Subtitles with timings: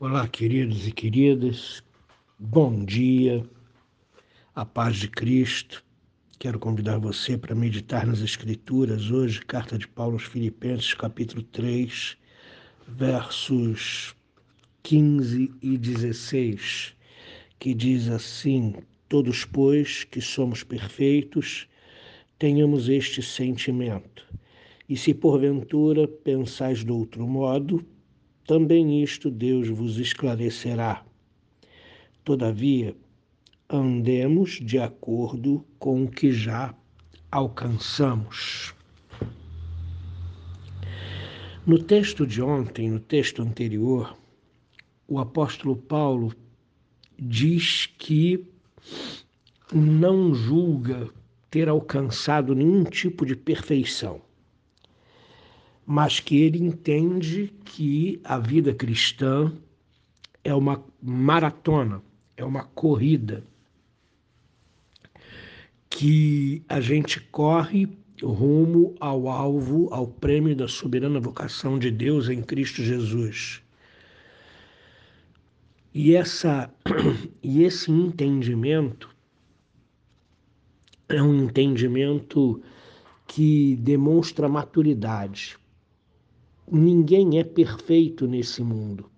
[0.00, 1.82] Olá, queridos e queridas,
[2.38, 3.44] bom dia,
[4.54, 5.84] a paz de Cristo.
[6.38, 12.16] Quero convidar você para meditar nas Escrituras hoje, carta de Paulo aos Filipenses, capítulo 3,
[12.86, 14.14] versos
[14.84, 16.94] 15 e 16,
[17.58, 18.76] que diz assim:
[19.08, 21.68] Todos, pois, que somos perfeitos,
[22.38, 24.24] tenhamos este sentimento.
[24.88, 27.84] E se porventura pensais de outro modo,
[28.48, 31.04] também isto Deus vos esclarecerá.
[32.24, 32.96] Todavia,
[33.68, 36.74] andemos de acordo com o que já
[37.30, 38.74] alcançamos.
[41.66, 44.16] No texto de ontem, no texto anterior,
[45.06, 46.34] o apóstolo Paulo
[47.18, 48.46] diz que
[49.70, 51.10] não julga
[51.50, 54.22] ter alcançado nenhum tipo de perfeição
[55.90, 59.50] mas que ele entende que a vida cristã
[60.44, 62.02] é uma maratona,
[62.36, 63.42] é uma corrida,
[65.88, 67.88] que a gente corre
[68.22, 73.62] rumo ao alvo, ao prêmio da soberana vocação de Deus em Cristo Jesus.
[75.94, 76.70] E, essa,
[77.42, 79.08] e esse entendimento
[81.08, 82.62] é um entendimento
[83.26, 85.58] que demonstra maturidade
[86.70, 89.08] Ninguém é perfeito nesse mundo.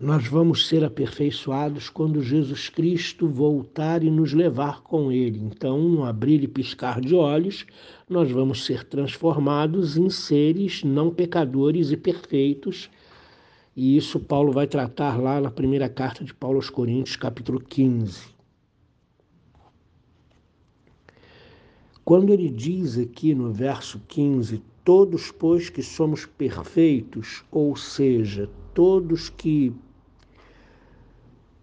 [0.00, 5.38] Nós vamos ser aperfeiçoados quando Jesus Cristo voltar e nos levar com Ele.
[5.38, 7.64] Então, no abrir e piscar de olhos,
[8.10, 12.90] nós vamos ser transformados em seres não pecadores e perfeitos.
[13.76, 18.34] E isso Paulo vai tratar lá na primeira carta de Paulo aos Coríntios, capítulo 15.
[22.04, 29.30] Quando ele diz aqui no verso 15, Todos, pois, que somos perfeitos, ou seja, todos
[29.30, 29.72] que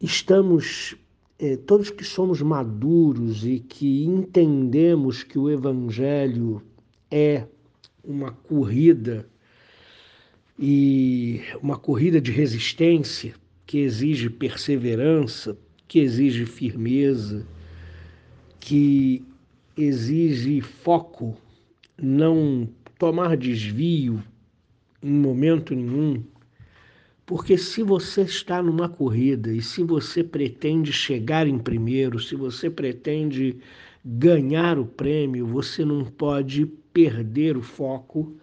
[0.00, 0.94] estamos,
[1.38, 6.62] é, todos que somos maduros e que entendemos que o Evangelho
[7.10, 7.46] é
[8.04, 9.26] uma corrida
[10.58, 13.34] e uma corrida de resistência
[13.66, 15.56] que exige perseverança,
[15.88, 17.46] que exige firmeza,
[18.60, 19.24] que
[19.76, 21.36] exige foco,
[22.00, 24.22] não tomar desvio
[25.02, 26.22] em momento nenhum,
[27.24, 32.70] porque se você está numa corrida e se você pretende chegar em primeiro, se você
[32.70, 33.56] pretende
[34.04, 38.36] ganhar o prêmio, você não pode perder o foco,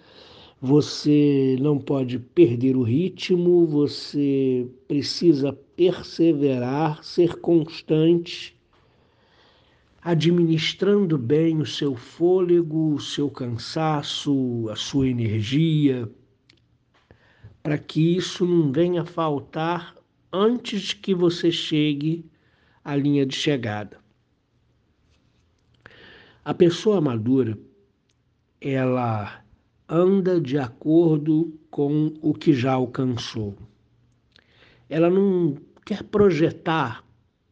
[0.62, 8.56] você não pode perder o ritmo, você precisa perseverar, ser constante
[10.04, 16.12] administrando bem o seu fôlego, o seu cansaço, a sua energia,
[17.62, 19.96] para que isso não venha faltar
[20.32, 22.30] antes que você chegue
[22.84, 23.98] à linha de chegada.
[26.44, 27.58] A pessoa madura,
[28.60, 29.42] ela
[29.88, 33.56] anda de acordo com o que já alcançou.
[34.90, 37.06] Ela não quer projetar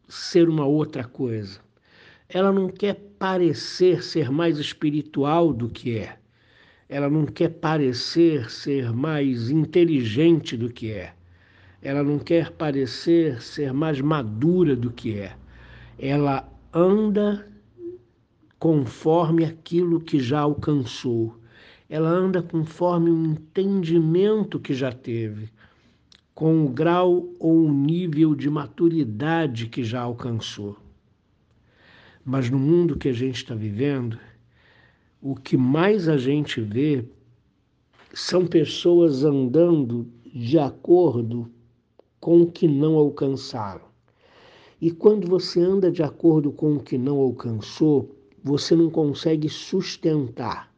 [0.06, 1.62] ser uma outra coisa
[2.34, 6.16] ela não quer parecer ser mais espiritual do que é.
[6.88, 11.12] Ela não quer parecer ser mais inteligente do que é.
[11.82, 15.36] Ela não quer parecer ser mais madura do que é.
[15.98, 17.46] Ela anda
[18.58, 21.36] conforme aquilo que já alcançou.
[21.86, 25.50] Ela anda conforme o entendimento que já teve,
[26.34, 30.81] com o grau ou o nível de maturidade que já alcançou.
[32.24, 34.18] Mas no mundo que a gente está vivendo,
[35.20, 37.04] o que mais a gente vê
[38.14, 41.50] são pessoas andando de acordo
[42.20, 43.86] com o que não alcançaram.
[44.80, 50.72] E quando você anda de acordo com o que não alcançou, você não consegue sustentar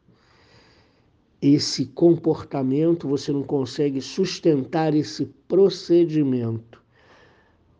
[1.41, 6.84] esse comportamento, você não consegue sustentar esse procedimento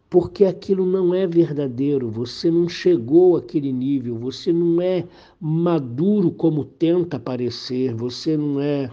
[0.10, 5.06] porque aquilo não é verdadeiro, você não chegou àquele nível, você não é
[5.40, 8.90] maduro como tenta parecer, você não é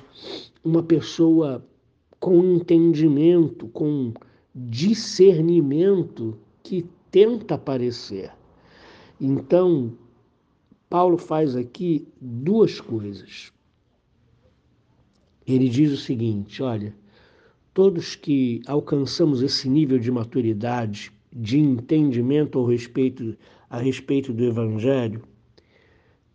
[0.64, 1.64] uma pessoa
[2.18, 4.12] com entendimento, com
[4.54, 8.32] discernimento que tenta parecer.
[9.20, 9.92] Então,
[10.88, 13.52] Paulo faz aqui duas coisas.
[15.46, 16.94] Ele diz o seguinte: olha,
[17.74, 23.36] todos que alcançamos esse nível de maturidade, de entendimento ao respeito,
[23.70, 25.22] a respeito do Evangelho,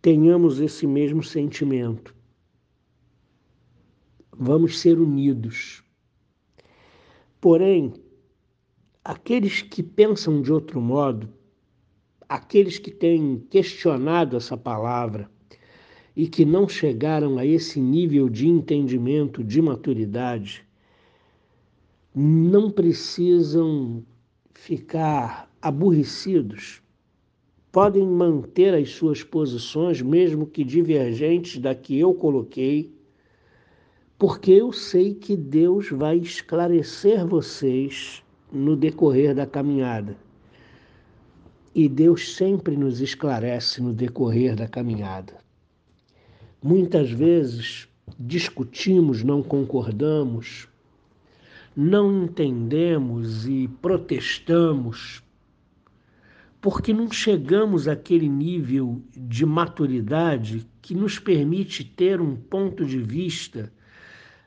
[0.02, 2.14] tenhamos esse mesmo sentimento.
[4.36, 5.82] Vamos ser unidos.
[7.40, 7.92] Porém,
[9.04, 11.28] aqueles que pensam de outro modo,
[12.28, 15.30] aqueles que têm questionado essa palavra
[16.16, 20.67] e que não chegaram a esse nível de entendimento, de maturidade,
[22.20, 24.02] não precisam
[24.52, 26.82] ficar aborrecidos.
[27.70, 32.92] Podem manter as suas posições, mesmo que divergentes da que eu coloquei,
[34.18, 38.20] porque eu sei que Deus vai esclarecer vocês
[38.52, 40.16] no decorrer da caminhada.
[41.72, 45.36] E Deus sempre nos esclarece no decorrer da caminhada.
[46.60, 47.86] Muitas vezes
[48.18, 50.66] discutimos, não concordamos,
[51.80, 55.22] não entendemos e protestamos
[56.60, 63.72] porque não chegamos àquele nível de maturidade que nos permite ter um ponto de vista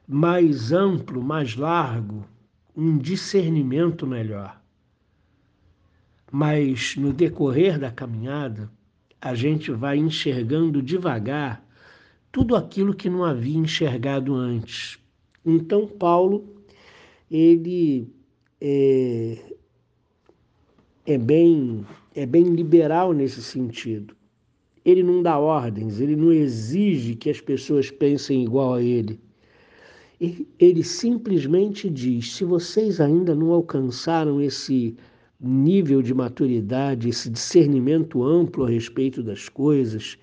[0.05, 2.25] mais amplo, mais largo,
[2.75, 4.61] um discernimento melhor.
[6.29, 8.69] Mas no decorrer da caminhada,
[9.21, 11.65] a gente vai enxergando devagar
[12.29, 14.99] tudo aquilo que não havia enxergado antes.
[15.45, 16.60] Então, Paulo
[17.31, 18.13] ele
[18.59, 19.37] é,
[21.05, 24.13] é, bem, é bem liberal nesse sentido.
[24.83, 29.17] Ele não dá ordens, ele não exige que as pessoas pensem igual a ele.
[30.59, 34.95] Ele simplesmente diz: se vocês ainda não alcançaram esse
[35.39, 40.17] nível de maturidade, esse discernimento amplo a respeito das coisas,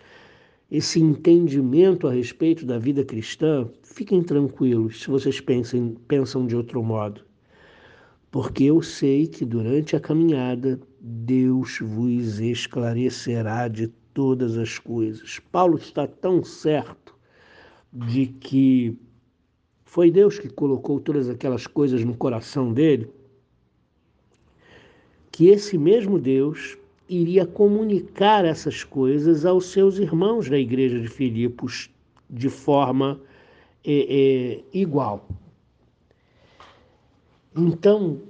[0.71, 6.83] esse entendimento a respeito da vida cristã, fiquem tranquilos se vocês pensem, pensam de outro
[6.83, 7.23] modo.
[8.31, 15.39] Porque eu sei que durante a caminhada Deus vos esclarecerá de todas as coisas.
[15.51, 17.15] Paulo está tão certo
[17.91, 18.99] de que
[19.85, 23.11] foi Deus que colocou todas aquelas coisas no coração dele,
[25.33, 26.77] que esse mesmo Deus
[27.09, 31.91] iria comunicar essas coisas aos seus irmãos da igreja de Filipos
[32.29, 33.19] de forma
[33.85, 35.27] é, é, igual.
[37.57, 38.21] Então,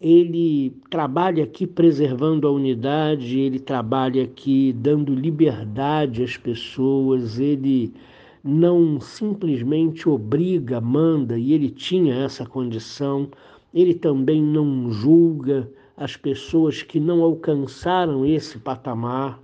[0.00, 7.92] ele trabalha aqui preservando a unidade, ele trabalha aqui dando liberdade às pessoas, ele
[8.42, 13.28] não simplesmente obriga, manda, e ele tinha essa condição,
[13.72, 19.38] ele também não julga, as pessoas que não alcançaram esse patamar,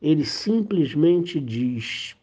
[0.00, 2.16] ele simplesmente diz: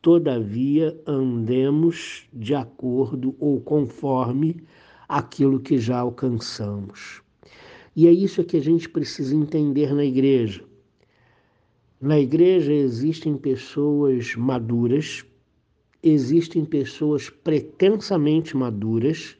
[0.00, 4.62] todavia andemos de acordo ou conforme
[5.08, 7.20] aquilo que já alcançamos.
[7.96, 10.62] E é isso que a gente precisa entender na igreja.
[12.00, 15.24] Na igreja existem pessoas maduras,
[16.00, 19.36] existem pessoas pretensamente maduras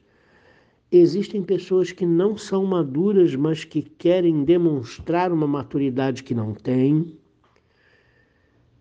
[0.91, 7.17] existem pessoas que não são maduras, mas que querem demonstrar uma maturidade que não têm.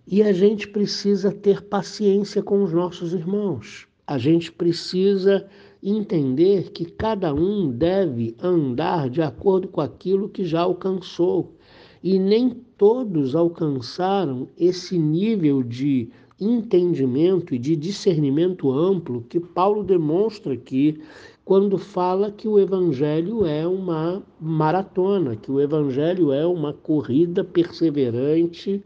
[0.05, 3.87] E a gente precisa ter paciência com os nossos irmãos.
[4.05, 5.45] A gente precisa
[5.83, 11.53] entender que cada um deve andar de acordo com aquilo que já alcançou.
[12.01, 16.09] E nem todos alcançaram esse nível de
[16.39, 21.01] entendimento e de discernimento amplo que Paulo demonstra aqui
[21.47, 28.83] quando fala que o Evangelho é uma maratona, que o Evangelho é uma corrida perseverante,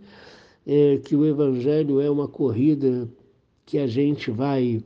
[0.68, 3.10] é, que o Evangelho é uma corrida
[3.65, 4.84] que a gente vai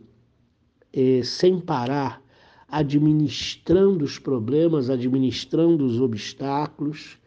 [0.93, 2.23] é, sem parar
[2.69, 7.17] administrando os problemas, administrando os obstáculos,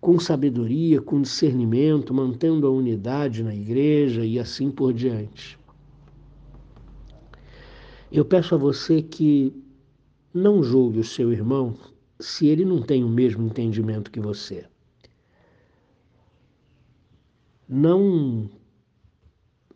[0.00, 5.58] com sabedoria, com discernimento, mantendo a unidade na igreja e assim por diante.
[8.12, 9.52] Eu peço a você que
[10.38, 11.76] não julgue o seu irmão
[12.20, 14.66] se ele não tem o mesmo entendimento que você.
[17.68, 18.48] Não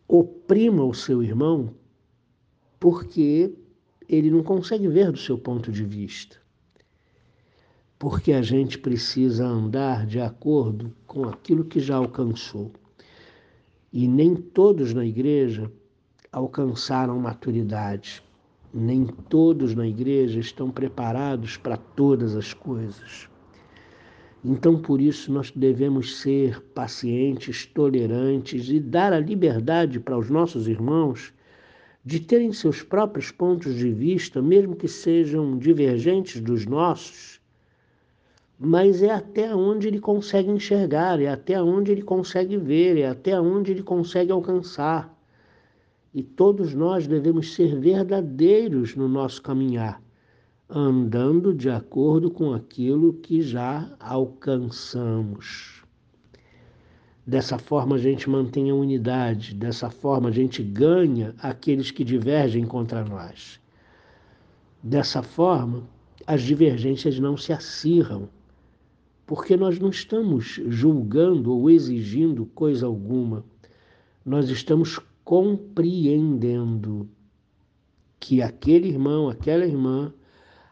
[0.07, 1.75] oprima o seu irmão
[2.79, 3.53] porque
[4.07, 6.41] ele não consegue ver do seu ponto de vista.
[7.99, 12.71] Porque a gente precisa andar de acordo com aquilo que já alcançou.
[13.91, 15.71] E nem todos na igreja
[16.31, 18.23] alcançaram maturidade
[18.73, 23.29] nem todos na igreja estão preparados para todas as coisas.
[24.43, 30.67] Então, por isso, nós devemos ser pacientes, tolerantes e dar a liberdade para os nossos
[30.67, 31.33] irmãos
[32.03, 37.39] de terem seus próprios pontos de vista, mesmo que sejam divergentes dos nossos,
[38.59, 43.39] mas é até onde ele consegue enxergar, é até onde ele consegue ver, é até
[43.39, 45.13] onde ele consegue alcançar.
[46.13, 49.99] E todos nós devemos ser verdadeiros no nosso caminhar,
[50.69, 55.83] andando de acordo com aquilo que já alcançamos.
[57.25, 62.65] Dessa forma a gente mantém a unidade, dessa forma a gente ganha aqueles que divergem
[62.65, 63.59] contra nós.
[64.83, 65.83] Dessa forma,
[66.27, 68.29] as divergências não se acirram,
[69.25, 73.43] porque nós não estamos julgando ou exigindo coisa alguma,
[74.25, 77.09] nós estamos compreendendo
[78.19, 80.13] que aquele irmão, aquela irmã,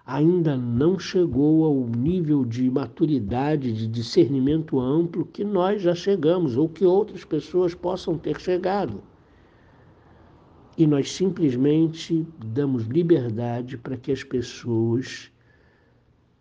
[0.05, 6.67] ainda não chegou ao nível de maturidade, de discernimento amplo que nós já chegamos ou
[6.67, 9.01] que outras pessoas possam ter chegado.
[10.77, 15.31] E nós simplesmente damos liberdade para que as pessoas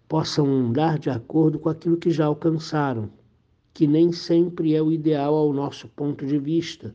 [0.09, 3.11] possam andar de acordo com aquilo que já alcançaram,
[3.73, 6.95] que nem sempre é o ideal ao nosso ponto de vista,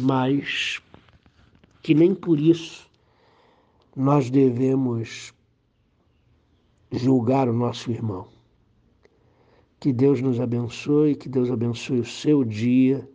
[0.00, 0.80] mas
[1.82, 2.88] que nem por isso
[3.96, 5.32] nós devemos
[6.92, 8.28] julgar o nosso irmão.
[9.80, 13.08] Que Deus nos abençoe, que Deus abençoe o seu dia,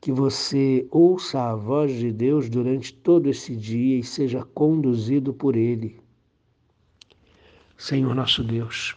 [0.00, 5.56] que você ouça a voz de Deus durante todo esse dia e seja conduzido por
[5.56, 5.98] Ele.
[7.76, 8.94] Senhor nosso Deus,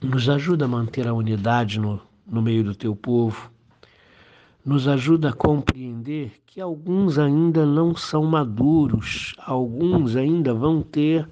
[0.00, 3.51] nos ajuda a manter a unidade no, no meio do teu povo,
[4.64, 11.28] nos ajuda a compreender que alguns ainda não são maduros, alguns ainda vão ter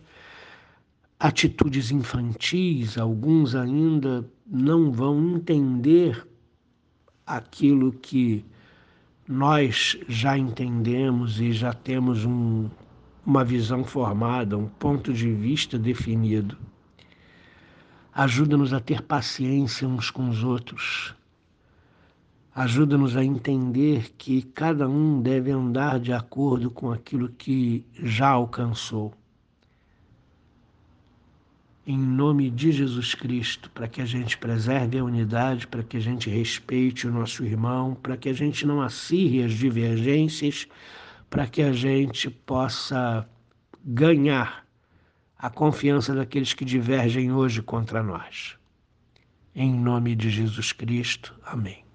[1.19, 6.27] atitudes infantis, alguns ainda não vão entender
[7.27, 8.45] aquilo que
[9.29, 12.69] nós já entendemos e já temos um,
[13.25, 16.57] uma visão formada, um ponto de vista definido.
[18.13, 21.15] Ajuda-nos a ter paciência uns com os outros.
[22.55, 29.15] Ajuda-nos a entender que cada um deve andar de acordo com aquilo que já alcançou
[31.91, 36.01] em nome de Jesus Cristo, para que a gente preserve a unidade, para que a
[36.01, 40.69] gente respeite o nosso irmão, para que a gente não acirre as divergências,
[41.29, 43.29] para que a gente possa
[43.85, 44.65] ganhar
[45.37, 48.57] a confiança daqueles que divergem hoje contra nós.
[49.53, 51.35] Em nome de Jesus Cristo.
[51.45, 51.90] Amém.